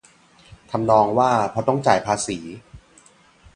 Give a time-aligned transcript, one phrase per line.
[0.71, 2.37] ทำนองว่า พอต้องจ่ายภาษี